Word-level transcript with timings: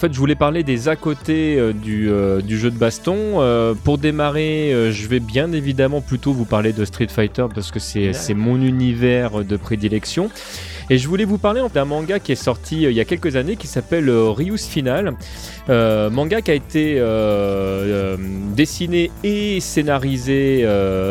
Fait, 0.00 0.10
je 0.14 0.18
voulais 0.18 0.34
parler 0.34 0.62
des 0.62 0.88
à 0.88 0.96
côté 0.96 1.58
euh, 1.58 1.74
du, 1.74 2.08
euh, 2.08 2.40
du, 2.40 2.58
jeu 2.58 2.70
de 2.70 2.78
baston. 2.78 3.42
Euh, 3.42 3.74
pour 3.74 3.98
démarrer, 3.98 4.72
je 4.90 5.06
vais 5.06 5.20
bien 5.20 5.52
évidemment 5.52 6.00
plutôt 6.00 6.32
vous 6.32 6.46
parler 6.46 6.72
de 6.72 6.86
Street 6.86 7.08
Fighter 7.08 7.44
parce 7.54 7.70
que 7.70 7.78
c'est 7.78 8.32
mon 8.32 8.62
univers 8.62 9.44
de 9.44 9.56
prédilection. 9.58 10.30
Et 10.88 10.96
je 10.96 11.06
voulais 11.06 11.26
vous 11.26 11.36
parler 11.36 11.60
d'un 11.74 11.84
manga 11.84 12.18
qui 12.18 12.32
est 12.32 12.42
sorti 12.42 12.80
il 12.84 12.92
y 12.92 13.00
a 13.00 13.04
quelques 13.04 13.36
années 13.36 13.56
qui 13.56 13.66
s'appelle 13.66 14.10
Ryu's 14.10 14.66
Final. 14.66 15.12
manga 15.68 16.40
qui 16.40 16.50
a 16.50 16.54
été 16.54 16.98
dessiné 18.56 19.10
et 19.22 19.60
scénarisé 19.60 20.66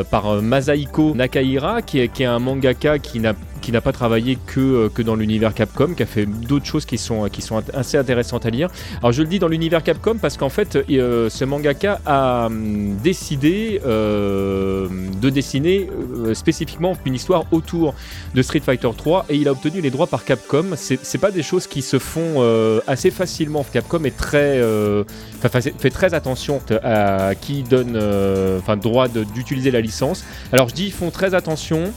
par 0.10 0.42
Masahiko 0.42 1.14
Nakahira, 1.14 1.83
qui 1.83 2.00
est, 2.00 2.07
qui 2.07 2.24
est 2.24 2.25
un 2.25 2.39
mangaka 2.39 2.97
qui 2.97 3.19
n'a 3.19 3.36
n'a 3.73 3.81
pas 3.81 3.91
travaillé 3.91 4.38
que, 4.45 4.59
euh, 4.59 4.89
que 4.89 5.01
dans 5.01 5.15
l'univers 5.15 5.54
Capcom, 5.54 5.93
qui 5.93 6.04
a 6.04 6.05
fait 6.05 6.25
d'autres 6.25 6.65
choses 6.65 6.86
qui 6.86 6.97
sont, 6.97 7.27
qui 7.29 7.41
sont 7.41 7.61
assez 7.73 7.97
intéressantes 7.97 8.46
à 8.46 8.50
lire. 8.50 8.69
Alors 9.00 9.11
je 9.11 9.21
le 9.21 9.27
dis 9.27 9.39
dans 9.39 9.47
l'univers 9.47 9.83
Capcom 9.83 10.18
parce 10.18 10.37
qu'en 10.37 10.50
fait, 10.50 10.75
euh, 10.75 11.29
ce 11.29 11.46
mangaka 11.46 12.00
a 12.05 12.47
hum, 12.47 12.97
décidé 13.04 13.82
euh, 13.86 14.87
de 15.21 15.29
dessiner 15.29 15.89
spécifiquement 16.33 16.97
une 17.05 17.15
histoire 17.15 17.46
autour 17.51 17.93
de 18.33 18.41
Street 18.41 18.61
Fighter 18.61 18.89
3 18.96 19.25
et 19.29 19.36
il 19.36 19.47
a 19.47 19.51
obtenu 19.51 19.82
les 19.82 19.89
droits 19.89 20.07
par 20.07 20.24
Capcom. 20.24 20.65
C'est 20.75 21.18
pas 21.18 21.32
des 21.32 21.43
choses 21.43 21.68
qui 21.68 21.82
se 21.82 21.99
font 21.99 22.43
assez 22.88 23.11
facilement. 23.11 23.65
Capcom 23.71 24.04
est 24.04 24.15
très, 24.15 24.61
fait 25.41 25.89
très 25.89 26.13
attention 26.13 26.61
à 26.83 27.36
qui 27.36 27.63
donne 27.63 27.97
enfin 28.60 28.77
droit 28.77 29.07
d'utiliser 29.07 29.71
la 29.71 29.82
licence. 29.82 30.24
Alors 30.51 30.69
je 30.69 30.75
dis 30.75 30.86
ils 30.86 30.93
font 30.93 31.11
très 31.11 31.33
attention 31.33 31.91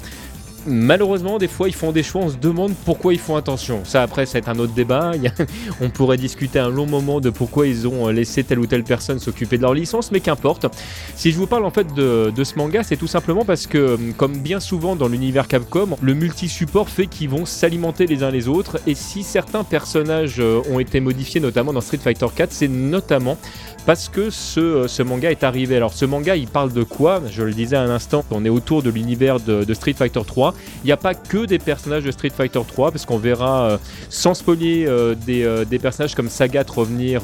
malheureusement, 0.66 1.38
des 1.38 1.48
fois, 1.48 1.68
ils 1.68 1.74
font 1.74 1.92
des 1.92 2.02
choix, 2.02 2.22
on 2.22 2.28
se 2.28 2.36
demande 2.36 2.74
pourquoi 2.84 3.12
ils 3.12 3.18
font 3.18 3.36
attention. 3.36 3.82
Ça, 3.84 4.02
après, 4.02 4.26
c'est 4.26 4.48
un 4.48 4.58
autre 4.58 4.72
débat. 4.72 5.12
on 5.80 5.90
pourrait 5.90 6.16
discuter 6.16 6.58
un 6.58 6.68
long 6.68 6.86
moment 6.86 7.20
de 7.20 7.30
pourquoi 7.30 7.66
ils 7.66 7.86
ont 7.88 8.08
laissé 8.08 8.44
telle 8.44 8.58
ou 8.58 8.66
telle 8.66 8.84
personne 8.84 9.18
s'occuper 9.18 9.56
de 9.56 9.62
leur 9.62 9.74
licence, 9.74 10.12
mais 10.12 10.20
qu'importe. 10.20 10.66
Si 11.14 11.32
je 11.32 11.38
vous 11.38 11.46
parle 11.46 11.64
en 11.64 11.70
fait 11.70 11.92
de, 11.94 12.32
ce 12.42 12.56
manga, 12.56 12.82
c'est 12.82 12.96
tout 12.96 13.06
simplement 13.06 13.44
parce 13.44 13.66
que, 13.66 13.98
comme 14.16 14.38
bien 14.38 14.60
souvent 14.60 14.96
dans 14.96 15.08
l'univers 15.08 15.48
Capcom, 15.48 15.96
le 16.00 16.14
multi-support 16.14 16.88
fait 16.88 17.06
qu'ils 17.06 17.28
vont 17.28 17.46
s'alimenter 17.46 18.06
les 18.06 18.22
uns 18.22 18.30
les 18.30 18.48
autres. 18.48 18.80
Et 18.86 18.94
si 18.94 19.22
certains 19.22 19.64
personnages 19.64 20.36
euh, 20.38 20.60
ont 20.70 20.80
été 20.80 21.00
modifiés, 21.00 21.40
notamment 21.40 21.72
dans 21.72 21.80
Street 21.80 21.98
Fighter 21.98 22.26
4, 22.34 22.52
c'est 22.52 22.68
notamment 22.68 23.38
parce 23.86 24.08
que 24.08 24.30
ce, 24.30 24.86
ce, 24.86 25.02
manga 25.02 25.30
est 25.30 25.44
arrivé. 25.44 25.76
Alors 25.76 25.92
ce 25.92 26.04
manga 26.04 26.36
il 26.36 26.46
parle 26.46 26.72
de 26.72 26.82
quoi? 26.82 27.22
Je 27.30 27.42
le 27.42 27.52
disais 27.52 27.76
à 27.76 27.82
un 27.82 27.90
instant, 27.90 28.24
on 28.30 28.44
est 28.44 28.48
autour 28.48 28.82
de 28.82 28.90
l'univers 28.90 29.40
de, 29.40 29.74
Street 29.74 29.94
Fighter 29.94 30.20
3. 30.26 30.54
Il 30.84 30.86
n'y 30.86 30.92
a 30.92 30.96
pas 30.96 31.14
que 31.14 31.46
des 31.46 31.58
personnages 31.58 32.04
de 32.04 32.10
Street 32.10 32.30
Fighter 32.34 32.60
3 32.66 32.90
parce 32.90 33.06
qu'on 33.06 33.18
verra 33.18 33.62
euh, 33.62 33.78
sans 34.08 34.34
spoiler 34.34 34.84
euh, 34.86 35.14
des, 35.14 35.44
euh, 35.44 35.64
des, 35.64 35.78
personnages 35.78 36.14
comme 36.14 36.28
Sagat 36.28 36.64
revenir 36.68 37.22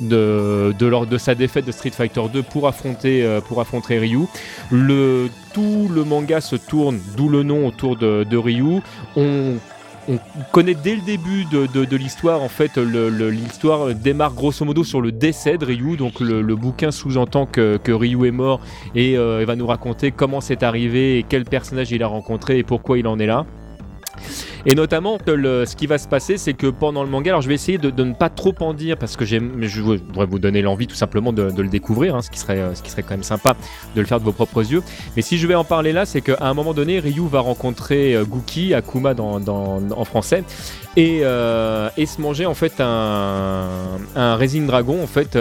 de, 0.00 0.72
de, 0.78 1.04
de 1.04 1.18
sa 1.18 1.34
défaite 1.34 1.66
de 1.66 1.72
Street 1.72 1.90
Fighter 1.90 2.22
2 2.32 2.42
pour 2.42 2.66
affronter, 2.66 3.40
pour 3.48 3.60
affronter 3.60 3.98
Ryu. 3.98 4.26
Le, 4.70 5.28
tout 5.52 5.88
le 5.92 6.04
manga 6.04 6.40
se 6.40 6.56
tourne, 6.56 7.00
d'où 7.16 7.28
le 7.28 7.42
nom 7.42 7.66
autour 7.66 7.96
de, 7.96 8.24
de 8.24 8.36
Ryu. 8.36 8.80
On 9.16 9.56
on 10.08 10.18
connaît 10.52 10.74
dès 10.74 10.94
le 10.94 11.02
début 11.02 11.44
de, 11.44 11.96
l'histoire, 11.96 12.42
en 12.42 12.48
fait, 12.48 12.76
l'histoire 12.76 13.94
démarre 13.94 14.34
grosso 14.34 14.64
modo 14.64 14.84
sur 14.84 15.00
le 15.00 15.12
décès 15.12 15.58
de 15.58 15.64
Ryu. 15.64 15.96
Donc 15.96 16.20
le, 16.20 16.42
bouquin 16.54 16.90
sous-entend 16.90 17.46
que, 17.46 17.78
Ryu 17.86 18.26
est 18.26 18.30
mort 18.30 18.60
et 18.94 19.16
euh, 19.16 19.44
va 19.46 19.56
nous 19.56 19.66
raconter 19.66 20.10
comment 20.10 20.40
c'est 20.40 20.62
arrivé 20.62 21.18
et 21.18 21.22
quel 21.28 21.44
personnage 21.44 21.92
il 21.92 22.02
a 22.02 22.06
rencontré 22.06 22.58
et 22.58 22.62
pourquoi 22.62 22.98
il 22.98 23.06
en 23.06 23.18
est 23.18 23.26
là. 23.26 23.46
Et 24.66 24.74
notamment, 24.74 25.18
ce 25.26 25.76
qui 25.76 25.86
va 25.86 25.98
se 25.98 26.08
passer, 26.08 26.38
c'est 26.38 26.54
que 26.54 26.66
pendant 26.66 27.02
le 27.02 27.10
manga, 27.10 27.30
alors 27.30 27.42
je 27.42 27.48
vais 27.48 27.54
essayer 27.54 27.78
de, 27.78 27.90
ne 28.02 28.14
pas 28.14 28.30
trop 28.30 28.54
en 28.60 28.72
dire 28.72 28.96
parce 28.96 29.16
que 29.16 29.24
je 29.24 29.38
voudrais 29.80 30.26
vous 30.26 30.38
donner 30.38 30.62
l'envie 30.62 30.86
tout 30.86 30.94
simplement 30.94 31.32
de, 31.32 31.50
le 31.60 31.68
découvrir, 31.68 32.14
hein, 32.14 32.22
ce, 32.22 32.30
qui 32.30 32.38
serait, 32.38 32.74
ce 32.74 32.82
qui 32.82 32.90
serait 32.90 33.02
quand 33.02 33.10
même 33.10 33.22
sympa 33.22 33.56
de 33.94 34.00
le 34.00 34.06
faire 34.06 34.20
de 34.20 34.24
vos 34.24 34.32
propres 34.32 34.70
yeux. 34.70 34.82
Mais 35.16 35.22
si 35.22 35.38
je 35.38 35.46
vais 35.46 35.54
en 35.54 35.64
parler 35.64 35.92
là, 35.92 36.06
c'est 36.06 36.20
qu'à 36.20 36.38
un 36.40 36.54
moment 36.54 36.72
donné, 36.72 36.98
Ryu 36.98 37.28
va 37.28 37.40
rencontrer 37.40 38.14
euh, 38.14 38.24
Guki, 38.24 38.74
Akuma 38.74 39.14
dans, 39.14 39.40
en 39.46 40.04
français, 40.04 40.44
euh, 40.96 41.88
et, 41.96 42.06
se 42.06 42.20
manger 42.20 42.46
en 42.46 42.54
fait 42.54 42.80
un, 42.80 43.68
un 44.14 44.36
Resin 44.36 44.62
Dragon 44.62 45.02
en 45.02 45.06
fait 45.06 45.38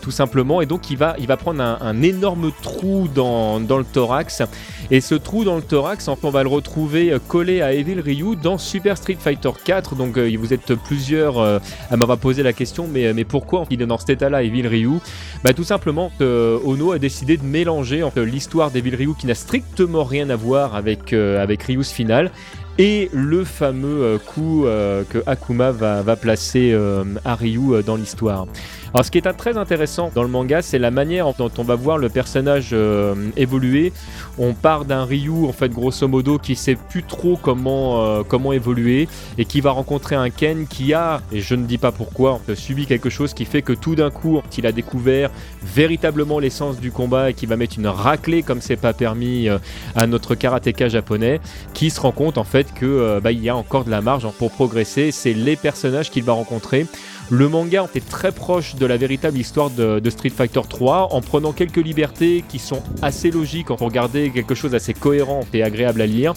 tout 0.00 0.10
simplement. 0.10 0.60
Et 0.60 0.66
donc 0.66 0.90
il 0.90 0.96
va, 0.96 1.16
il 1.18 1.26
va 1.26 1.36
prendre 1.36 1.62
un, 1.62 2.02
énorme 2.02 2.52
trou 2.62 3.08
dans, 3.12 3.60
dans, 3.60 3.78
le 3.78 3.84
thorax. 3.84 4.42
Et 4.90 5.00
ce 5.00 5.14
trou 5.14 5.44
dans 5.44 5.56
le 5.56 5.62
thorax 5.62 6.08
on 6.22 6.30
va 6.30 6.42
le 6.42 6.48
retrouver 6.48 7.16
collé 7.26 7.62
à 7.62 7.72
Evil 7.72 8.00
Ryu 8.00 8.36
dans 8.36 8.58
Super 8.58 8.96
Street 8.96 9.16
Fighter 9.18 9.50
4. 9.64 9.94
Donc 9.94 10.16
euh, 10.16 10.30
vous 10.38 10.52
êtes 10.52 10.74
plusieurs 10.74 11.38
euh, 11.38 11.58
à 11.90 11.96
m'avoir 11.96 12.18
posé 12.18 12.42
la 12.42 12.52
question, 12.52 12.86
mais, 12.86 13.12
mais 13.14 13.24
pourquoi 13.24 13.64
il 13.70 13.82
est 13.82 13.86
dans 13.86 13.98
cet 13.98 14.10
état-là 14.10 14.42
Evil 14.42 14.66
Ryu? 14.66 14.98
Bah, 15.42 15.54
Tout 15.54 15.64
simplement, 15.64 16.10
euh, 16.20 16.58
Ono 16.64 16.92
a 16.92 16.98
décidé 16.98 17.36
de 17.36 17.44
mélanger 17.44 18.06
l'histoire 18.16 18.70
d'Evil 18.70 18.94
Ryu 18.94 19.14
qui 19.18 19.26
n'a 19.26 19.34
strictement 19.34 20.04
rien 20.04 20.28
à 20.30 20.36
voir 20.36 20.74
avec, 20.74 21.12
avec 21.12 21.62
Ryu's 21.62 21.90
final 21.90 22.30
et 22.78 23.10
le 23.12 23.44
fameux 23.44 24.18
coup 24.24 24.64
que 24.64 25.22
Akuma 25.26 25.72
va, 25.72 26.02
va 26.02 26.16
placer 26.16 26.76
à 27.24 27.34
Ryu 27.34 27.82
dans 27.84 27.96
l'histoire. 27.96 28.46
Alors 28.94 29.04
ce 29.04 29.10
qui 29.10 29.18
est 29.18 29.32
très 29.32 29.58
intéressant 29.58 30.10
dans 30.14 30.22
le 30.22 30.28
manga, 30.28 30.62
c'est 30.62 30.78
la 30.78 30.90
manière 30.90 31.34
dont 31.34 31.50
on 31.58 31.62
va 31.62 31.74
voir 31.74 31.98
le 31.98 32.08
personnage 32.08 32.70
euh, 32.72 33.14
évoluer. 33.36 33.92
On 34.38 34.54
part 34.54 34.86
d'un 34.86 35.04
Ryu 35.04 35.46
en 35.46 35.52
fait 35.52 35.68
grosso 35.68 36.08
modo 36.08 36.38
qui 36.38 36.56
sait 36.56 36.76
plus 36.76 37.02
trop 37.02 37.36
comment 37.36 38.02
euh, 38.02 38.22
comment 38.26 38.52
évoluer 38.52 39.08
et 39.36 39.44
qui 39.44 39.60
va 39.60 39.72
rencontrer 39.72 40.16
un 40.16 40.30
Ken 40.30 40.66
qui 40.66 40.94
a 40.94 41.20
et 41.32 41.40
je 41.40 41.54
ne 41.54 41.66
dis 41.66 41.76
pas 41.76 41.92
pourquoi 41.92 42.40
subi 42.54 42.86
quelque 42.86 43.10
chose 43.10 43.34
qui 43.34 43.44
fait 43.44 43.62
que 43.62 43.72
tout 43.72 43.94
d'un 43.94 44.10
coup 44.10 44.40
il 44.56 44.66
a 44.66 44.72
découvert 44.72 45.30
véritablement 45.62 46.38
l'essence 46.38 46.80
du 46.80 46.90
combat 46.90 47.30
et 47.30 47.34
qui 47.34 47.46
va 47.46 47.56
mettre 47.56 47.78
une 47.78 47.86
raclée 47.86 48.42
comme 48.42 48.60
c'est 48.60 48.76
pas 48.76 48.92
permis 48.92 49.48
euh, 49.48 49.58
à 49.94 50.06
notre 50.06 50.34
karatéka 50.34 50.88
japonais 50.88 51.40
qui 51.74 51.90
se 51.90 52.00
rend 52.00 52.12
compte 52.12 52.38
en 52.38 52.44
fait 52.44 52.72
que 52.74 53.20
bah, 53.20 53.32
il 53.32 53.42
y 53.42 53.48
a 53.48 53.56
encore 53.56 53.84
de 53.84 53.90
la 53.90 54.00
marge 54.00 54.26
pour 54.38 54.50
progresser. 54.50 55.10
C'est 55.10 55.32
les 55.32 55.56
personnages 55.56 56.10
qu'il 56.10 56.24
va 56.24 56.32
rencontrer. 56.32 56.86
Le 57.30 57.46
manga 57.48 57.86
est 57.94 58.08
très 58.08 58.32
proche 58.32 58.76
de 58.76 58.86
la 58.86 58.96
véritable 58.96 59.36
histoire 59.36 59.68
de, 59.68 60.00
Street 60.08 60.30
Fighter 60.30 60.62
3 60.66 61.08
en 61.12 61.20
prenant 61.20 61.52
quelques 61.52 61.76
libertés 61.76 62.42
qui 62.48 62.58
sont 62.58 62.82
assez 63.02 63.30
logiques 63.30 63.70
on 63.70 63.76
regardait 63.76 64.30
quelque 64.30 64.54
chose 64.54 64.70
d'assez 64.70 64.94
cohérent 64.94 65.40
et 65.52 65.62
agréable 65.62 66.00
à 66.00 66.06
lire. 66.06 66.34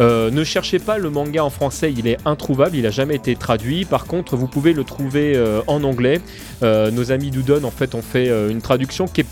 Euh, 0.00 0.30
ne 0.30 0.42
cherchez 0.42 0.78
pas 0.78 0.96
le 0.96 1.10
manga 1.10 1.44
en 1.44 1.50
français, 1.50 1.92
il 1.94 2.06
est 2.06 2.16
introuvable, 2.24 2.76
il 2.76 2.84
n'a 2.84 2.90
jamais 2.90 3.16
été 3.16 3.36
traduit. 3.36 3.84
Par 3.84 4.06
contre, 4.06 4.36
vous 4.36 4.46
pouvez 4.46 4.72
le 4.72 4.84
trouver 4.84 5.34
euh, 5.36 5.60
en 5.66 5.84
anglais. 5.84 6.22
Euh, 6.62 6.90
nos 6.90 7.12
amis 7.12 7.30
Doudon 7.30 7.64
en 7.64 7.70
fait 7.70 7.94
ont 7.94 8.00
fait 8.00 8.30
une 8.50 8.62
traduction 8.62 9.06
qui 9.06 9.20
est 9.20 9.26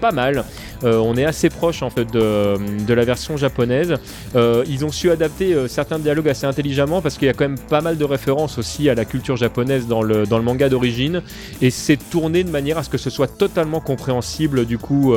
pas 0.00 0.12
mal. 0.12 0.44
Euh, 0.82 0.98
on 0.98 1.16
est 1.16 1.24
assez 1.24 1.50
proche 1.50 1.82
en 1.82 1.90
fait 1.90 2.10
de, 2.10 2.94
la 2.94 3.04
version 3.04 3.36
japonaise. 3.36 3.94
Euh, 4.34 4.64
ils 4.68 4.84
ont 4.84 4.90
su 4.90 5.10
adapter 5.10 5.54
euh, 5.54 5.68
certains 5.68 5.98
dialogues 5.98 6.28
assez 6.28 6.46
intelligemment 6.46 7.00
parce 7.00 7.16
qu'il 7.16 7.26
y 7.26 7.30
a 7.30 7.34
quand 7.34 7.44
même 7.44 7.58
pas 7.58 7.80
mal 7.80 7.96
de 7.96 8.04
références 8.04 8.58
aussi 8.58 8.88
à 8.88 8.94
la 8.94 9.04
culture 9.04 9.36
japonaise 9.36 9.86
dans 9.86 10.02
le, 10.02 10.24
manga 10.44 10.68
d'origine 10.68 11.22
et 11.62 11.70
c'est 11.70 11.96
tourné 11.96 12.44
de 12.44 12.50
manière 12.50 12.76
à 12.76 12.82
ce 12.82 12.90
que 12.90 12.98
ce 12.98 13.08
soit 13.08 13.28
totalement 13.38 13.80
compréhensible 13.80 14.66
du 14.66 14.76
coup 14.76 15.14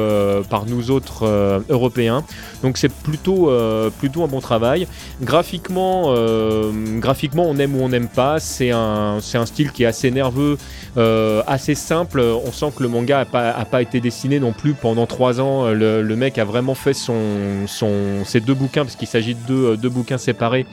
par 0.50 0.66
nous 0.66 0.90
autres 0.90 1.64
européens. 1.70 2.24
Donc 2.64 2.78
c'est 2.78 2.92
plutôt, 2.92 3.50
un 3.50 4.28
bon 4.28 4.40
travail. 4.40 4.88
Graphiquement, 5.22 6.14
graphiquement 7.00 7.46
on 7.46 7.58
aime 7.58 7.76
ou 7.76 7.84
on 7.84 7.90
n'aime 7.90 8.08
pas. 8.08 8.40
C'est 8.40 8.72
un, 8.72 9.20
style 9.20 9.72
qui 9.72 9.84
est 9.84 9.88
assez 9.88 10.12
nerveux, 10.12 10.58
assez 10.96 11.76
simple. 11.76 12.22
On 12.22 12.52
sent 12.54 12.72
que 12.78 12.84
le 12.84 12.90
manga 12.90 13.18
n'a 13.20 13.26
pas, 13.26 13.66
pas 13.66 13.82
été 13.82 14.00
dessiné 14.00 14.40
non 14.40 14.54
plus 14.54 14.74
pendant 14.74 15.08
trois 15.08 15.42
ans. 15.42 15.57
Euh, 15.66 16.02
le, 16.04 16.16
mec 16.16 16.38
a 16.38 16.46
vraiment 16.46 16.76
fait 16.76 16.94
ses 16.94 18.40
deux 18.40 18.54
bouquins, 18.54 18.84
parce 18.84 18.96
qu'il 18.96 19.08
s'agit 19.08 19.36
de 19.36 19.42
deux, 19.48 19.66
euh, 19.86 19.90
bouquins 19.90 20.18
séparés. 20.18 20.66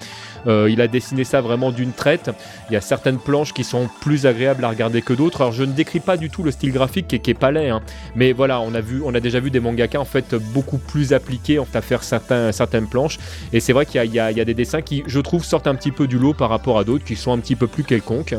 Euh, 0.46 0.68
il 0.70 0.80
a 0.80 0.88
dessiné 0.88 1.24
ça 1.24 1.40
vraiment 1.40 1.70
d'une 1.70 1.92
traite. 1.92 2.30
Il 2.68 2.74
y 2.74 2.76
a 2.76 2.80
certaines 2.80 3.18
planches 3.18 3.54
qui 3.54 3.64
sont 3.64 3.88
plus 4.00 4.26
agréables 4.26 4.64
à 4.64 4.68
regarder 4.68 5.00
que 5.00 5.14
d'autres. 5.14 5.40
Alors 5.40 5.52
je 5.52 5.64
ne 5.64 5.72
décris 5.72 6.00
pas 6.00 6.16
du 6.16 6.28
tout 6.28 6.42
le 6.42 6.50
style 6.50 6.72
graphique 6.72 7.08
qui, 7.08 7.30
est 7.30 7.34
pas 7.34 7.50
laid, 7.50 7.70
hein. 7.70 7.80
mais 8.14 8.32
voilà, 8.32 8.60
on 8.60 8.74
a 8.74 9.20
déjà 9.20 9.40
vu 9.40 9.50
des 9.50 9.60
mangaka 9.60 9.98
en 9.98 10.04
fait 10.04 10.34
beaucoup 10.34 10.78
plus 10.78 11.14
appliqués 11.14 11.58
en 11.58 11.64
fait, 11.64 11.78
à 11.78 11.80
faire 11.80 12.02
certaines 12.02 12.88
planches. 12.88 13.18
Et 13.54 13.60
c'est 13.60 13.72
vrai 13.72 13.86
qu'il 13.86 14.04
y, 14.04 14.16
y, 14.16 14.18
a 14.18 14.44
des 14.44 14.54
dessins 14.54 14.82
qui, 14.82 15.02
je 15.06 15.20
trouve, 15.20 15.44
sortent 15.44 15.66
un 15.66 15.74
petit 15.74 15.92
peu 15.92 16.06
du 16.06 16.18
lot 16.18 16.34
par 16.34 16.50
rapport 16.50 16.78
à 16.78 16.84
d'autres 16.84 17.04
qui 17.04 17.16
sont 17.16 17.32
un 17.32 17.38
petit 17.38 17.56
peu 17.56 17.66
plus 17.66 17.84
quelconques. 17.84 18.34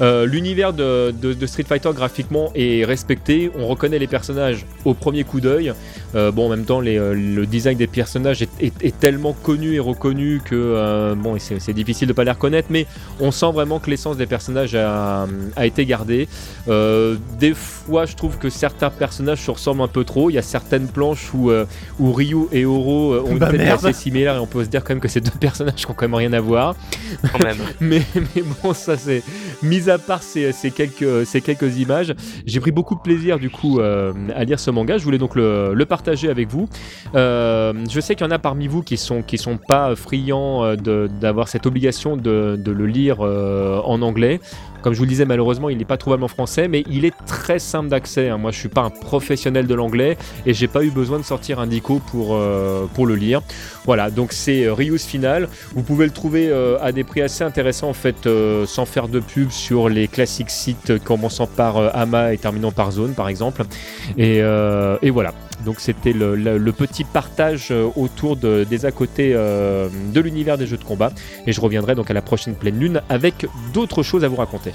Euh, 0.00 0.26
l'univers 0.26 0.72
de, 0.72 1.12
Street 1.46 1.64
Fighter 1.64 1.90
graphiquement 1.94 2.50
est 2.54 2.84
respecté. 2.84 3.50
On 3.58 3.66
reconnaît 3.66 3.98
les 3.98 4.06
personnages 4.06 4.66
au 4.84 4.94
premier 4.94 5.24
coup 5.24 5.40
d'œil. 5.40 5.72
Euh, 6.14 6.30
bon, 6.30 6.46
en 6.46 6.48
même 6.48 6.64
temps, 6.64 6.80
euh, 6.84 7.14
le 7.14 7.46
design 7.46 7.76
des 7.76 7.86
personnages 7.86 8.42
est, 8.42 8.98
tellement 8.98 9.32
connu 9.34 9.74
et 9.74 9.78
reconnu 9.78 10.40
que 10.44 11.14
bon, 11.14 11.36
c'est 11.38 11.72
difficile 11.72 12.08
de 12.08 12.12
pas 12.12 12.24
les 12.24 12.30
reconnaître, 12.30 12.68
mais 12.70 12.86
on 13.20 13.30
sent 13.30 13.52
vraiment 13.52 13.78
que 13.78 13.90
l'essence 13.90 14.16
des 14.16 14.26
personnages 14.26 14.74
a, 14.74 15.26
été 15.62 15.84
gardée. 15.84 16.28
des 16.66 17.54
fois, 17.54 18.06
je 18.06 18.14
trouve 18.16 18.38
que 18.38 18.48
certains 18.48 18.90
personnages 18.90 19.40
se 19.40 19.50
ressemblent 19.50 19.82
un 19.82 19.88
peu 19.88 20.04
trop. 20.04 20.30
Il 20.30 20.34
y 20.34 20.38
a 20.38 20.42
certaines 20.42 20.86
planches 20.86 21.32
où, 21.34 21.50
où 21.98 22.12
Ryu 22.12 22.46
et 22.52 22.64
Oro 22.64 23.16
ont 23.16 23.34
bah 23.34 23.50
une 23.52 23.58
tête 23.58 23.68
assez 23.68 23.92
similaire 23.92 24.36
et 24.36 24.38
on 24.38 24.46
peut 24.46 24.64
se 24.64 24.70
dire 24.70 24.82
quand 24.82 24.94
même 24.94 25.00
que 25.00 25.08
ces 25.08 25.20
deux 25.20 25.30
personnages 25.40 25.74
qui 25.74 25.90
ont 25.90 25.94
quand 25.94 26.06
même 26.06 26.14
rien 26.14 26.32
à 26.32 26.40
voir. 26.40 26.74
Quand 27.32 27.44
même. 27.44 27.58
mais, 27.80 28.02
mais 28.14 28.42
bon, 28.62 28.72
ça 28.72 28.96
c'est 28.96 29.22
mis 29.62 29.75
à 29.88 29.98
part 29.98 30.22
ces, 30.22 30.52
quelques, 30.74 31.26
ces 31.26 31.40
quelques 31.40 31.78
images, 31.78 32.14
j'ai 32.44 32.60
pris 32.60 32.70
beaucoup 32.72 32.94
de 32.94 33.00
plaisir 33.00 33.38
du 33.38 33.50
coup 33.50 33.80
à 33.80 34.44
lire 34.44 34.60
ce 34.60 34.70
manga. 34.70 34.98
Je 34.98 35.04
voulais 35.04 35.18
donc 35.18 35.34
le, 35.34 35.84
partager 35.88 36.28
avec 36.28 36.48
vous. 36.48 36.68
je 37.14 38.00
sais 38.00 38.14
qu'il 38.14 38.26
y 38.26 38.28
en 38.28 38.32
a 38.32 38.38
parmi 38.38 38.66
vous 38.66 38.82
qui 38.82 38.96
sont 38.96 39.22
qui 39.22 39.38
sont 39.38 39.56
pas 39.56 39.94
friands 39.94 40.74
d'avoir 40.76 41.48
cette 41.48 41.66
obligation 41.66 42.16
de 42.16 42.58
le 42.64 42.86
lire 42.86 43.20
en 43.20 44.02
anglais. 44.02 44.40
Comme 44.86 44.94
je 44.94 44.98
vous 44.98 45.04
le 45.04 45.10
disais, 45.10 45.24
malheureusement, 45.24 45.68
il 45.68 45.78
n'est 45.78 45.84
pas 45.84 45.96
trouvable 45.96 46.22
en 46.22 46.28
français, 46.28 46.68
mais 46.68 46.84
il 46.88 47.04
est 47.04 47.14
très 47.26 47.58
simple 47.58 47.88
d'accès. 47.88 48.28
Hein. 48.28 48.38
Moi, 48.38 48.52
je 48.52 48.58
suis 48.60 48.68
pas 48.68 48.82
un 48.82 48.90
professionnel 48.90 49.66
de 49.66 49.74
l'anglais 49.74 50.16
et 50.46 50.54
j'ai 50.54 50.68
pas 50.68 50.84
eu 50.84 50.90
besoin 50.90 51.18
de 51.18 51.24
sortir 51.24 51.58
un 51.58 51.66
dico 51.66 51.98
pour, 51.98 52.36
euh, 52.36 52.86
pour 52.94 53.04
le 53.04 53.16
lire. 53.16 53.42
Voilà, 53.84 54.12
donc 54.12 54.32
c'est 54.32 54.64
euh, 54.64 54.74
Ryus 54.74 55.04
Final. 55.04 55.48
Vous 55.74 55.82
pouvez 55.82 56.04
le 56.04 56.12
trouver 56.12 56.50
euh, 56.50 56.78
à 56.80 56.92
des 56.92 57.02
prix 57.02 57.20
assez 57.20 57.42
intéressants, 57.42 57.88
en 57.88 57.94
fait, 57.94 58.28
sans 58.66 58.86
faire 58.86 59.08
de 59.08 59.18
pub 59.18 59.50
sur 59.50 59.88
les 59.88 60.06
classiques 60.06 60.50
sites 60.50 61.02
commençant 61.02 61.48
par 61.48 61.78
Ama 61.96 62.32
et 62.32 62.38
terminant 62.38 62.70
par 62.70 62.92
Zone, 62.92 63.14
par 63.14 63.28
exemple. 63.28 63.64
Et 64.16 64.40
voilà. 65.10 65.32
Donc 65.64 65.80
c'était 65.80 66.12
le, 66.12 66.72
petit 66.72 67.04
partage 67.04 67.72
autour 67.96 68.36
de, 68.36 68.64
des 68.64 68.84
à 68.84 68.92
côté 68.92 69.32
de 69.32 70.20
l'univers 70.20 70.58
des 70.58 70.66
jeux 70.66 70.76
de 70.76 70.84
combat. 70.84 71.12
Et 71.46 71.52
je 71.52 71.60
reviendrai 71.60 71.94
donc 71.94 72.10
à 72.10 72.14
la 72.14 72.22
prochaine 72.22 72.54
pleine 72.54 72.78
lune 72.78 73.02
avec 73.08 73.46
d'autres 73.72 74.02
choses 74.02 74.24
à 74.24 74.28
vous 74.28 74.36
raconter. 74.36 74.72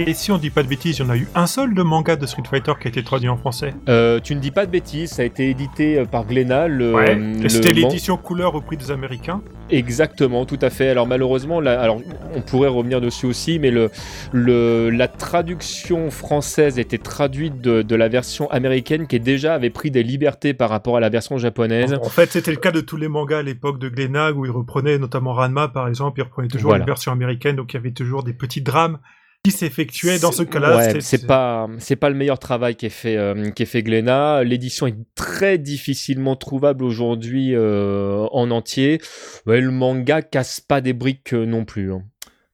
Et 0.00 0.12
si 0.12 0.32
on 0.32 0.38
dit 0.38 0.50
pas 0.50 0.64
de 0.64 0.68
bêtises, 0.68 0.98
il 0.98 1.02
y 1.02 1.04
en 1.06 1.10
a 1.10 1.16
eu 1.16 1.28
un 1.36 1.46
seul 1.46 1.72
de 1.72 1.82
manga 1.82 2.16
de 2.16 2.26
Street 2.26 2.42
Fighter 2.50 2.72
qui 2.80 2.88
a 2.88 2.90
été 2.90 3.04
traduit 3.04 3.28
en 3.28 3.36
français 3.36 3.74
euh, 3.88 4.18
Tu 4.18 4.34
ne 4.34 4.40
dis 4.40 4.50
pas 4.50 4.66
de 4.66 4.70
bêtises, 4.72 5.10
ça 5.12 5.22
a 5.22 5.24
été 5.24 5.48
édité 5.48 6.00
euh, 6.00 6.04
par 6.04 6.24
Glénat. 6.24 6.66
Euh, 6.66 7.34
C'était 7.46 7.72
l'édition 7.72 8.16
couleur 8.16 8.56
au 8.56 8.60
prix 8.60 8.76
des 8.76 8.90
Américains 8.90 9.40
Exactement, 9.70 10.46
tout 10.46 10.58
à 10.62 10.70
fait. 10.70 10.88
Alors 10.88 11.06
malheureusement, 11.06 11.60
alors, 11.60 12.00
on 12.34 12.40
pourrait 12.40 12.68
revenir 12.68 13.00
dessus 13.00 13.26
aussi, 13.26 13.60
mais 13.60 13.70
le, 13.70 13.88
le, 14.32 14.90
la 14.90 15.06
traduction 15.06 16.10
française 16.10 16.80
était 16.80 16.98
traduite 16.98 17.60
de, 17.60 17.94
la 17.94 18.08
version 18.08 18.50
américaine 18.50 19.06
qui 19.06 19.20
déjà 19.20 19.54
avait 19.54 19.70
pris 19.70 19.92
des 19.92 20.02
libertés 20.02 20.54
par 20.54 20.70
rapport 20.70 20.96
à 20.96 21.00
la 21.00 21.08
version 21.08 21.38
japonaise. 21.38 21.94
En 22.02 22.08
fait, 22.08 22.32
c'était 22.32 22.50
le 22.50 22.56
cas 22.56 22.72
de 22.72 22.80
tous 22.80 22.96
les 22.96 23.06
mangas 23.06 23.38
à 23.38 23.42
l'époque 23.42 23.78
de 23.78 23.88
Glénat 23.88 24.32
où 24.32 24.44
il 24.44 24.50
reprenait 24.50 24.98
notamment 24.98 25.34
Ranma 25.34 25.68
par 25.68 25.86
exemple, 25.86 26.18
il 26.18 26.24
reprenait 26.24 26.48
toujours 26.48 26.72
la 26.72 26.84
version 26.84 27.12
américaine, 27.12 27.54
donc 27.54 27.72
il 27.72 27.76
y 27.76 27.78
avait 27.78 27.92
toujours 27.92 28.24
des 28.24 28.32
petits 28.32 28.60
drames 28.60 28.98
qui 29.44 29.50
s'effectuait 29.50 30.18
dans 30.18 30.32
ce 30.32 30.42
cas-là. 30.42 31.00
c'est 31.00 31.26
pas 31.26 31.68
c'est 31.78 31.96
pas 31.96 32.08
le 32.08 32.14
meilleur 32.14 32.38
travail 32.38 32.76
qui 32.76 32.86
est 32.86 32.90
fait 32.90 33.16
euh, 33.16 33.50
qui 33.50 33.62
est 33.62 33.66
fait 33.66 33.82
Glénat. 33.82 34.42
L'édition 34.42 34.86
est 34.86 34.96
très 35.14 35.58
difficilement 35.58 36.34
trouvable 36.34 36.82
aujourd'hui 36.82 37.54
euh, 37.54 38.26
en 38.32 38.50
entier. 38.50 39.00
le 39.46 39.70
manga 39.70 40.22
casse 40.22 40.60
pas 40.60 40.80
des 40.80 40.94
briques 40.94 41.34
euh, 41.34 41.44
non 41.44 41.66
plus. 41.66 41.92
Hein. 41.92 42.02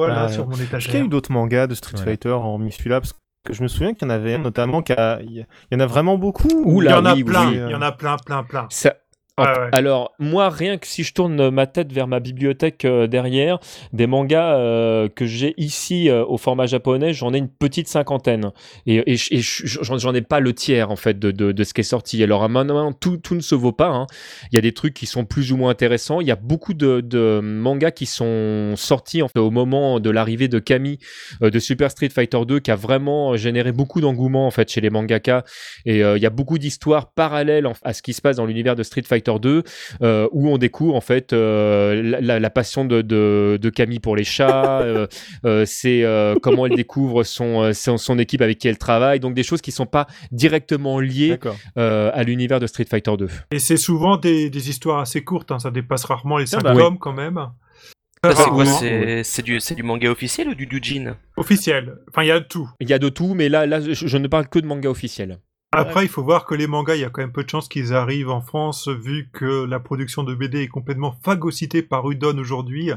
Voilà 0.01 0.29
sur 0.31 0.49
mon 0.49 0.57
étagère. 0.57 0.79
Est-ce 0.79 0.87
qu'il 0.89 0.99
y 0.99 1.03
a 1.03 1.07
eu 1.07 1.09
d'autres 1.09 1.31
mangas 1.31 1.69
de 1.69 1.75
Street 1.75 1.97
Fighter 1.97 2.33
en 2.33 2.59
celui-là 2.71 3.01
parce 3.01 3.13
que 3.45 3.53
je 3.53 3.63
me 3.63 3.69
souviens 3.69 3.95
qu'il 3.95 4.09
y 4.09 4.11
en 4.11 4.15
avait 4.15 4.35
un 4.35 4.39
notamment 4.39 4.83
il 4.89 5.47
y 5.71 5.75
en 5.75 5.81
a 5.81 5.87
vraiment 5.87 6.19
beaucoup. 6.19 6.83
il 6.83 6.91
y 6.91 6.93
en 6.93 7.05
a 7.05 7.15
plein, 7.15 7.53
il 7.53 7.71
y 7.71 7.75
en 7.75 7.83
a 7.83 7.93
plein 7.93 8.17
plein 8.17 8.43
plein. 8.43 8.67
Alors, 9.73 10.15
moi, 10.19 10.51
rien 10.51 10.79
que 10.79 10.87
si 10.87 11.03
je 11.03 11.13
tourne 11.13 11.51
ma 11.51 11.67
tête 11.67 11.93
vers 11.93 12.07
ma 12.07 12.21
bibliothèque 12.21 12.85
euh, 12.85 13.07
derrière, 13.07 13.59
des 13.93 14.07
mangas 14.07 14.57
euh, 14.57 15.09
que 15.09 15.27
j'ai 15.27 15.55
ici 15.57 16.09
euh, 16.09 16.25
au 16.25 16.39
format 16.39 16.67
japonais, 16.67 17.13
j'en 17.13 17.33
ai 17.33 17.39
une 17.39 17.49
petite 17.49 17.89
cinquantaine. 17.89 18.51
Et, 18.87 19.17
j'en 19.17 20.15
ai 20.15 20.23
pas 20.23 20.41
le 20.41 20.53
tiers, 20.53 20.91
en 20.91 20.97
fait, 20.97 21.19
de, 21.19 21.65
ce 21.65 21.75
qui 21.75 21.81
est 21.81 21.85
sorti. 21.85 22.23
Alors, 22.23 22.49
maintenant, 22.49 22.93
tout, 22.93 23.17
tout 23.17 23.35
ne 23.35 23.41
se 23.41 23.55
vaut 23.55 23.73
pas. 23.73 23.89
Hein. 23.89 24.07
Il 24.53 24.57
y 24.57 24.59
a 24.59 24.63
des 24.63 24.73
trucs 24.73 24.95
qui 24.95 25.07
sont 25.07 25.25
plus 25.25 25.53
ou 25.53 25.57
moins 25.57 25.71
intéressants. 25.71 26.21
Il 26.21 26.27
y 26.27 26.33
a 26.33 26.37
beaucoup 26.37 26.75
de, 26.75 27.41
mangas 27.43 27.91
qui 27.91 28.07
sont 28.07 28.75
sortis 28.77 29.23
en 29.23 29.29
fait, 29.29 29.39
au 29.39 29.51
moment 29.51 30.01
de 30.01 30.11
l'arrivée 30.11 30.49
de 30.49 30.59
Kami 30.59 30.99
de 31.41 31.59
Super 31.59 31.91
Street 31.91 32.09
Fighter 32.09 32.41
2, 32.47 32.61
qui 32.61 32.71
a 32.71 32.77
vraiment 32.77 33.37
généré 33.37 33.73
beaucoup 33.73 34.01
d'engouement, 34.01 34.47
en 34.47 34.51
fait, 34.51 34.71
chez 34.71 34.81
les 34.81 34.91
mangaka. 34.91 35.45
Et 35.87 35.99
il 36.01 36.23
y 36.23 36.27
a 36.27 36.31
beaucoup 36.31 36.59
d'histoires 36.59 37.13
parallèles 37.13 37.69
à 37.83 37.93
ce 37.93 38.03
qui 38.03 38.13
se 38.13 38.21
passe 38.21 38.37
dans 38.37 38.47
l'univers 38.47 38.77
de 38.77 38.83
Street 38.83 39.03
Fighter 39.07 39.30
2, 39.39 39.63
euh, 40.03 40.29
où 40.33 40.49
on 40.49 40.59
découvre 40.59 40.95
en 40.95 41.01
fait 41.01 41.33
euh, 41.33 42.03
la, 42.21 42.51
passion 42.51 42.85
de, 42.85 43.71
Camille 43.75 44.01
pour 44.01 44.17
les 44.17 44.25
chats, 44.25 44.81
euh, 45.45 45.65
c'est 45.67 46.05
comment 46.43 46.67
elle 46.67 46.77
découvre 46.77 47.23
son, 47.23 47.73
son, 47.73 48.19
équipe 48.19 48.43
avec 48.43 48.59
qui 48.59 48.69
elle 48.69 48.79
travaille, 48.79 49.21
donc 49.21 49.35
des 49.35 49.43
choses 49.43 49.61
qui 49.61 49.73
sont 49.73 49.87
pas 49.87 50.07
directement 50.33 50.99
liées 51.01 51.39
à 51.77 52.23
l'univers 52.23 52.61
de 52.61 52.67
Street 52.67 52.87
Fighter 52.89 53.17
2. 53.17 53.29
Et 53.53 53.59
c'est 53.59 53.77
souvent 53.77 54.17
des, 54.17 54.71
histoires 54.71 55.01
assez 55.01 55.23
courtes, 55.23 55.53
hein, 55.53 55.59
ça 55.59 55.71
dépasse 55.71 56.05
rarement 56.05 56.39
les 56.39 56.47
5 56.47 56.59
ah 56.65 56.75
bah 56.75 56.81
tomes 56.81 56.99
quand 56.99 57.13
même. 57.13 57.39
c'est 59.23 59.43
du, 59.43 59.59
du, 59.59 59.83
manga 59.83 60.11
officiel 60.11 60.49
ou 60.49 60.55
du 60.55 60.67
doujin 60.67 61.17
Officiel. 61.37 61.97
Enfin, 62.09 62.23
il 62.23 62.29
y 62.29 62.31
a 62.31 62.41
de 62.41 62.45
tout. 62.45 62.69
Il 62.81 62.89
y 62.89 62.93
a 62.93 62.99
de 62.99 63.09
tout, 63.09 63.35
mais 63.35 63.49
là, 63.49 63.67
là 63.67 63.81
je, 63.81 64.17
ne 64.19 64.29
parle 64.29 64.49
que 64.49 64.59
de 64.59 64.67
manga 64.67 64.91
officiel. 64.91 65.39
Après, 65.73 66.05
il 66.05 66.09
faut 66.09 66.25
voir 66.25 66.47
que 66.47 66.55
les 66.55 66.67
mangas, 66.67 66.97
il 66.97 67.01
y 67.01 67.05
a 67.05 67.11
quand 67.11 67.23
même 67.23 67.33
peu 67.33 67.45
de 67.45 67.51
chances 67.51 67.69
qu'ils 67.69 67.95
arrivent 67.95 68.31
en 68.31 68.41
France, 68.41 68.89
vu 68.89 69.31
que 69.33 69.65
la 69.65 69.79
production 69.79 70.25
de 70.25 70.35
BD 70.35 70.63
est 70.63 70.69
complètement 70.69 71.15
phagocytée 71.23 71.83
par 71.83 72.11
Udon 72.11 72.39
aujourd'hui. 72.39 72.91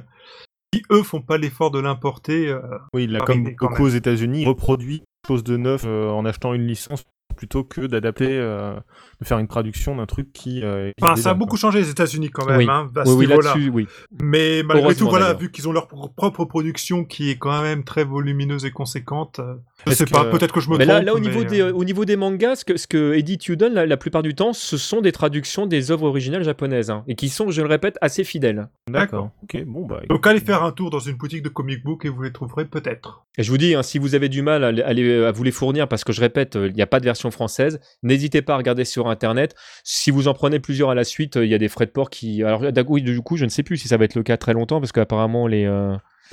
Qui 0.72 0.82
eux 0.90 1.04
font 1.04 1.22
pas 1.22 1.38
l'effort 1.38 1.70
de 1.70 1.80
l'importer. 1.80 2.48
Euh, 2.48 2.62
oui, 2.96 3.04
il 3.04 3.16
a 3.16 3.20
comme 3.20 3.54
beaucoup 3.60 3.84
aux 3.84 3.90
États-Unis 3.90 4.46
reproduit 4.46 5.04
chose 5.28 5.44
de 5.44 5.56
neuf 5.56 5.84
euh, 5.86 6.10
en 6.10 6.26
achetant 6.26 6.54
une 6.54 6.68
licence 6.68 7.06
plutôt 7.38 7.64
que 7.64 7.82
d'adapter, 7.82 8.38
euh, 8.38 8.80
de 9.24 9.28
faire 9.28 9.40
une 9.40 9.48
traduction 9.48 9.96
d'un 9.96 10.06
truc 10.06 10.32
qui. 10.34 10.62
Euh, 10.64 10.92
enfin, 11.02 11.16
ça 11.16 11.32
a 11.32 11.34
beaucoup 11.34 11.58
changé 11.58 11.80
les 11.80 11.90
États-Unis 11.90 12.30
quand 12.30 12.46
même, 12.46 12.58
oui. 12.58 12.68
hein, 12.70 12.90
à 12.96 13.10
oui, 13.10 13.28
oui, 13.56 13.70
oui. 13.74 13.88
Mais 14.22 14.64
malgré 14.64 14.96
tout, 14.96 15.10
voilà, 15.10 15.34
vu 15.34 15.52
qu'ils 15.52 15.68
ont 15.68 15.72
leur 15.72 15.88
propre 15.88 16.46
production 16.46 17.04
qui 17.06 17.30
est 17.30 17.38
quand 17.38 17.62
même 17.62 17.84
très 17.84 18.04
volumineuse 18.04 18.66
et 18.66 18.72
conséquente, 18.72 19.40
euh, 19.40 19.56
je 19.88 19.94
sais 19.94 20.06
pas, 20.06 20.26
peut-être 20.26 20.54
que 20.54 20.60
je 20.60 20.70
me 20.70 20.78
mais 20.78 20.86
trompe. 20.86 21.00
Là, 21.00 21.04
là 21.04 21.14
au, 21.14 21.20
niveau 21.20 21.44
des, 21.44 21.62
au 21.62 21.84
niveau 21.84 22.06
des 22.06 22.16
mangas, 22.16 22.58
ce 22.58 22.66
que, 22.66 22.78
ce 22.78 22.88
que 22.88 23.14
Edith 23.14 23.48
Udon, 23.50 23.72
la, 23.74 23.98
plupart 23.98 24.24
du 24.24 24.36
temps, 24.36 24.54
ce 24.54 24.78
sont 24.78 25.02
des 25.02 25.12
traductions 25.12 25.66
des 25.66 25.92
œuvres 25.92 26.08
originales 26.08 26.44
japonaises, 26.44 26.90
hein, 26.90 27.04
et 27.08 27.16
qui 27.16 27.30
sont, 27.30 27.50
je 27.50 27.62
le 27.62 27.68
répète, 27.68 27.98
assez 28.02 28.24
fidèles. 28.24 28.70
D'accord. 28.90 29.32
Ok, 29.44 29.64
bon 29.66 29.86
bah. 29.86 30.02
Donc 30.10 30.26
allez 30.28 30.40
faire 30.40 30.64
un 30.64 30.72
tour 30.72 30.90
dans 30.90 31.00
une 31.00 31.16
boutique 31.16 31.44
de 31.44 31.50
comic 31.50 31.84
book 31.84 32.06
et 32.06 32.10
vous 32.10 32.22
les 32.24 32.32
trouverez 32.32 32.66
peut-être. 32.66 33.26
Et 33.38 33.44
je 33.44 33.50
vous 33.50 33.58
dis, 33.58 33.74
hein, 33.74 33.84
si 33.84 33.98
vous 33.98 34.16
avez 34.16 34.30
du 34.30 34.42
mal 34.42 34.64
à, 34.64 34.68
à, 34.86 35.28
à 35.28 35.32
vous 35.32 35.44
les 35.44 35.52
fournir, 35.52 35.88
parce 35.88 36.04
que 36.04 36.14
je 36.14 36.22
répète, 36.22 36.56
il 36.56 36.74
n'y 36.74 36.82
a 36.82 36.88
pas 36.88 37.00
de 37.00 37.06
version 37.06 37.32
française. 37.32 37.80
N'hésitez 38.04 38.42
pas 38.42 38.54
à 38.54 38.58
regarder 38.58 38.86
sur 38.86 39.08
internet. 39.14 39.56
Si 39.86 40.12
vous 40.12 40.28
en 40.28 40.34
prenez 40.34 40.60
plusieurs 40.60 40.90
à 40.90 40.96
la 40.96 41.06
suite, 41.06 41.38
il 41.38 41.48
y 41.48 41.54
a 41.54 41.58
des 41.58 41.70
frais 41.70 41.86
de 41.86 41.92
port 41.92 42.10
qui. 42.10 42.44
Alors, 42.44 42.64
oui, 42.90 43.02
du 43.02 43.22
coup, 43.22 43.38
je 43.38 43.46
ne 43.46 43.50
sais 43.50 43.64
plus 43.64 43.78
si 43.78 43.88
ça 43.88 43.96
va 43.96 44.06
être 44.06 44.16
le 44.16 44.24
cas 44.24 44.36
très 44.36 44.54
longtemps 44.54 44.82
parce 44.82 44.92
qu'apparemment, 44.92 45.48
les, 45.48 45.66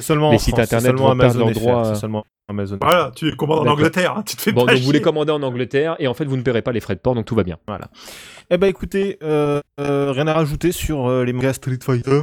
euh, 0.08 0.30
les 0.30 0.38
sites 0.38 0.58
internet 0.58 0.94
vont 0.94 1.16
perdre 1.16 1.38
leurs 1.38 1.52
droits. 1.52 1.94
Seulement 1.94 2.24
Amazon. 2.50 2.78
Voilà, 2.82 3.12
tu 3.14 3.30
les 3.30 3.36
commandes 3.36 3.66
en 3.66 3.72
Angleterre, 3.72 4.16
hein, 4.16 4.22
tu 4.26 4.36
te 4.36 4.42
fais 4.42 4.52
bon, 4.52 4.66
donc 4.66 4.76
vous 4.78 4.92
les 4.92 5.00
commandez 5.00 5.32
en 5.32 5.42
Angleterre 5.42 5.96
et 5.98 6.08
en 6.08 6.14
fait 6.14 6.24
vous 6.24 6.36
ne 6.36 6.42
paierez 6.42 6.62
pas 6.62 6.72
les 6.72 6.80
frais 6.80 6.96
de 6.96 7.00
port, 7.00 7.14
donc 7.14 7.24
tout 7.24 7.36
va 7.36 7.44
bien. 7.44 7.58
Voilà. 7.66 7.90
Eh 8.52 8.58
ben 8.58 8.66
écoutez, 8.66 9.16
euh, 9.22 9.60
euh, 9.78 10.10
rien 10.10 10.26
à 10.26 10.32
rajouter 10.32 10.72
sur 10.72 11.06
euh, 11.06 11.24
les 11.24 11.32
mangas 11.32 11.52
Street 11.52 11.78
Fighter? 11.80 12.22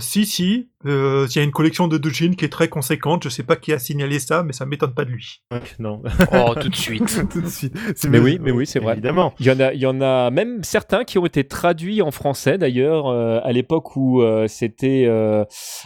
Si, 0.00 0.24
si. 0.24 0.70
Il 0.86 0.90
y 0.90 1.38
a 1.38 1.42
une 1.42 1.50
collection 1.50 1.86
de 1.86 1.98
doujin 1.98 2.32
qui 2.32 2.46
est 2.46 2.48
très 2.48 2.68
conséquente. 2.68 3.24
Je 3.24 3.28
sais 3.28 3.42
pas 3.42 3.56
qui 3.56 3.74
a 3.74 3.78
signalé 3.78 4.18
ça, 4.18 4.42
mais 4.42 4.54
ça 4.54 4.64
m'étonne 4.64 4.94
pas 4.94 5.04
de 5.04 5.10
lui. 5.10 5.42
non. 5.78 6.02
oh, 6.32 6.54
tout 6.58 6.70
de 6.70 6.74
suite. 6.74 7.28
tout 7.30 7.42
de 7.42 7.48
suite. 7.48 7.74
Mais 8.08 8.18
oui, 8.18 8.38
mais 8.40 8.50
oui, 8.50 8.66
c'est 8.66 8.78
vrai. 8.78 8.94
Évidemment. 8.94 9.34
Il 9.38 9.44
y 9.44 9.50
en 9.50 9.60
a, 9.60 9.74
il 9.74 9.80
y 9.80 9.84
en 9.84 10.00
a 10.00 10.30
même 10.30 10.64
certains 10.64 11.04
qui 11.04 11.18
ont 11.18 11.26
été 11.26 11.44
traduits 11.44 12.00
en 12.00 12.10
français 12.10 12.56
d'ailleurs 12.56 13.10
à 13.10 13.52
l'époque 13.52 13.94
où 13.96 14.22
c'était 14.46 15.06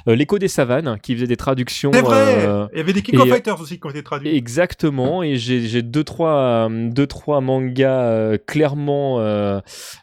l'écho 0.06 0.38
des 0.38 0.46
savanes 0.46 1.00
qui 1.02 1.13
faisait 1.14 1.26
des 1.26 1.36
traductions. 1.36 1.90
C'est 1.92 2.00
vrai. 2.00 2.46
Il 2.72 2.78
y 2.78 2.80
avait 2.80 2.92
des 2.92 3.02
King 3.02 3.18
of 3.18 3.28
Fighters 3.28 3.60
aussi 3.60 3.78
qui 3.78 3.86
ont 3.86 3.90
été 3.90 4.02
traduits. 4.02 4.36
Exactement. 4.36 5.22
Et 5.22 5.36
j'ai 5.36 5.82
deux 5.82 6.04
trois 6.04 6.68
deux 6.70 7.06
trois 7.06 7.40
mangas 7.40 8.38
clairement 8.46 9.20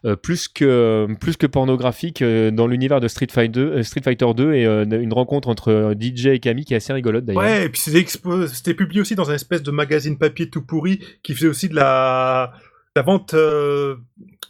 euh, 0.06 0.16
plus 0.16 0.48
que 0.48 1.08
plus 1.20 1.38
que 1.38 1.46
pornographique 1.46 2.22
euh, 2.22 2.52
dans 2.52 2.68
l'univers 2.68 3.00
de 3.00 3.08
Street 3.08 3.28
Fighter 3.32 3.52
2, 3.52 3.62
euh, 3.62 3.84
Street 3.84 4.02
Fighter 4.04 4.26
2 4.36 4.54
et 4.54 4.66
une 4.66 5.14
rencontre 5.14 5.48
entre 5.48 5.94
DJ 6.00 6.28
et 6.28 6.40
Camille 6.40 6.66
qui 6.66 6.74
est 6.74 6.78
assez 6.78 6.94
rigolote 6.94 7.26
d'ailleurs. 7.26 7.42
Ouais, 7.42 7.66
et 7.66 7.70
puis 7.70 7.82
c'était 7.82 8.74
publié 8.74 9.02
aussi 9.02 9.16
dans 9.16 9.30
un 9.30 9.36
espèce 9.36 9.64
de 9.64 9.72
magazine 9.72 10.18
papier 10.18 10.50
tout 10.50 10.62
pourri 10.62 11.00
qui 11.24 11.34
faisait 11.34 11.48
aussi 11.48 11.70
de 11.70 11.76
la 11.76 12.54
la 12.96 13.02
vente 13.02 13.36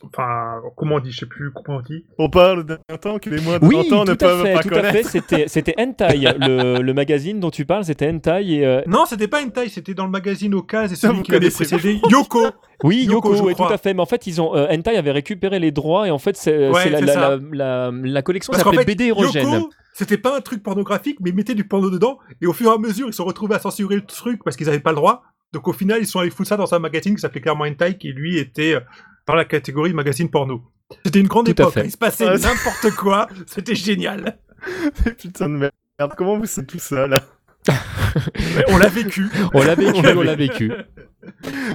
enfin, 0.03 0.61
comment 0.75 0.95
on 0.95 0.99
dit, 0.99 1.11
je 1.11 1.19
sais 1.19 1.25
plus 1.25 1.51
comment 1.51 1.77
on 1.77 1.81
dit. 1.81 2.05
On 2.17 2.29
parle 2.29 2.65
d'un 2.65 2.97
temps 2.97 3.19
que 3.19 3.29
les 3.29 3.41
moins 3.41 3.59
de 3.59 3.65
oui, 3.65 3.93
ans 3.93 4.05
ne 4.05 4.13
peuvent 4.13 4.43
fait, 4.43 4.53
pas 4.53 4.63
tout 4.63 4.69
connaître. 4.69 4.87
à 4.87 4.91
fait, 4.91 5.03
c'était, 5.03 5.47
c'était 5.47 5.75
Hentai, 5.77 6.17
le, 6.39 6.81
le, 6.81 6.93
magazine 6.93 7.39
dont 7.39 7.51
tu 7.51 7.65
parles, 7.65 7.85
c'était 7.85 8.09
Hentai 8.09 8.53
et... 8.53 8.65
Euh... 8.65 8.81
Non, 8.87 9.05
c'était 9.05 9.27
pas 9.27 9.41
Hentai, 9.43 9.69
c'était 9.69 9.93
dans 9.93 10.05
le 10.05 10.11
magazine 10.11 10.53
Okaz 10.53 10.91
et 10.91 10.95
celui 10.95 11.21
qui 11.23 11.33
avait 11.35 11.49
précédé 11.49 11.99
Yoko. 12.09 12.41
Oui, 12.83 13.03
Yoko, 13.03 13.35
Yoko 13.35 13.47
oui, 13.47 13.53
tout 13.53 13.63
à 13.65 13.77
fait, 13.77 13.93
mais 13.93 14.01
en 14.01 14.07
fait, 14.07 14.25
ils 14.25 14.41
ont, 14.41 14.55
euh, 14.55 14.65
Hentai 14.71 14.97
avait 14.97 15.11
récupéré 15.11 15.59
les 15.59 15.69
droits 15.69 16.07
et 16.07 16.11
en 16.11 16.17
fait, 16.17 16.35
c'est, 16.35 16.67
ouais, 16.67 16.81
c'est 16.81 16.89
la, 16.89 16.99
la, 17.01 17.39
la, 17.51 17.91
la, 17.93 18.21
collection 18.23 18.53
s'appelait 18.53 18.79
fait, 18.79 18.85
BD 18.85 19.05
Érogène. 19.05 19.47
Yoko, 19.47 19.69
c'était 19.93 20.17
pas 20.17 20.35
un 20.35 20.41
truc 20.41 20.63
pornographique, 20.63 21.17
mais 21.19 21.29
ils 21.29 21.35
mettaient 21.35 21.53
du 21.53 21.63
porno 21.63 21.91
dedans, 21.91 22.17
et 22.41 22.47
au 22.47 22.53
fur 22.53 22.71
et 22.71 22.73
à 22.73 22.79
mesure, 22.79 23.07
ils 23.07 23.13
se 23.13 23.17
sont 23.17 23.25
retrouvés 23.25 23.53
à 23.53 23.59
censurer 23.59 23.93
le 23.93 24.05
truc 24.05 24.43
parce 24.43 24.57
qu'ils 24.57 24.67
avaient 24.67 24.79
pas 24.79 24.89
le 24.89 24.95
droit. 24.95 25.21
Donc 25.53 25.67
au 25.67 25.73
final, 25.73 26.01
ils 26.01 26.07
sont 26.07 26.19
allés 26.19 26.29
foutre 26.29 26.49
ça 26.49 26.57
dans 26.57 26.73
un 26.73 26.79
magazine 26.79 27.15
qui 27.15 27.21
s'appelait 27.21 27.41
clairement 27.41 27.65
Hentai, 27.65 27.97
qui 27.97 28.11
lui 28.11 28.37
était 28.37 28.75
euh, 28.75 28.79
dans 29.27 29.35
la 29.35 29.45
catégorie 29.45 29.93
magazine 29.93 30.29
porno. 30.29 30.63
C'était 31.05 31.19
une 31.19 31.27
grande 31.27 31.49
époque, 31.49 31.73
il 31.83 31.91
se 31.91 31.97
passait 31.97 32.25
n'importe 32.25 32.91
quoi, 32.97 33.27
c'était 33.45 33.75
génial. 33.75 34.37
Putain 35.17 35.49
de 35.49 35.55
merde, 35.55 36.13
comment 36.17 36.37
vous 36.37 36.45
savez 36.45 36.67
tout 36.67 36.79
ça 36.79 37.07
là 37.07 37.21
on 38.69 38.77
l'a 38.77 38.87
vécu. 38.87 39.27
On 39.53 39.61
l'a 39.61 39.75
vécu, 39.75 40.01
on 40.07 40.21
l'a 40.21 40.35
vécu. 40.35 40.71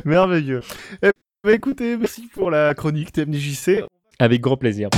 Merveilleux. 0.04 0.60
Eh 1.00 1.10
bah, 1.44 1.52
écoutez, 1.52 1.96
merci 1.96 2.28
pour 2.34 2.50
la 2.50 2.74
chronique 2.74 3.12
TMDJC. 3.12 3.84
Avec 4.18 4.40
grand 4.40 4.56
plaisir. 4.56 4.88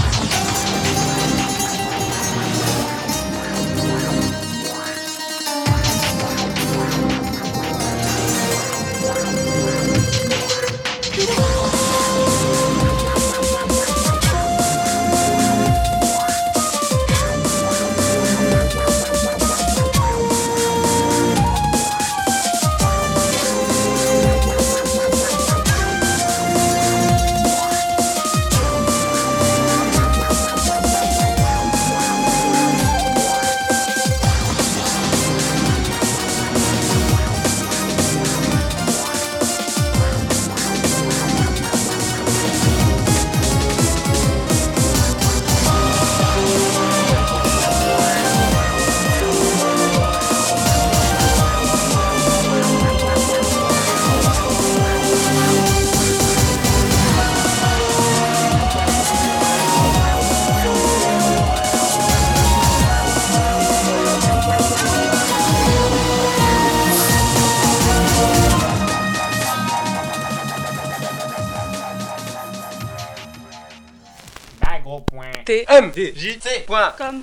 TMDJC.com 75.79 77.21